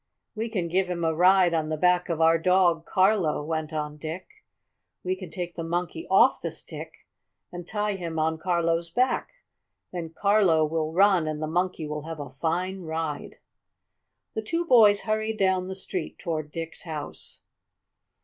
"We 0.33 0.49
can 0.49 0.67
give 0.67 0.87
him 0.87 1.03
a 1.05 1.13
ride 1.13 1.53
on 1.53 1.69
the 1.69 1.77
back 1.77 2.09
of 2.09 2.19
our 2.19 2.39
dog 2.39 2.87
Carlo," 2.87 3.43
went 3.43 3.71
on 3.71 3.97
Dick. 3.97 4.43
"We 5.03 5.15
can 5.15 5.29
take 5.29 5.53
the 5.53 5.63
Monkey 5.63 6.07
off 6.09 6.41
the 6.41 6.49
stick, 6.49 7.05
and 7.51 7.67
tie 7.67 7.93
him 7.93 8.17
on 8.17 8.39
Carlo's 8.39 8.89
back. 8.89 9.33
Then 9.93 10.09
Carlo 10.09 10.65
will 10.65 10.91
run 10.91 11.27
and 11.27 11.39
the 11.39 11.45
Monkey 11.45 11.85
will 11.85 12.01
have 12.07 12.19
a 12.19 12.31
fine 12.31 12.81
ride." 12.81 13.35
The 14.33 14.41
two 14.41 14.65
boys 14.65 15.01
hurried 15.01 15.37
down 15.37 15.67
the 15.67 15.75
street 15.75 16.17
toward 16.17 16.49
Dick's 16.49 16.81
house. 16.81 17.41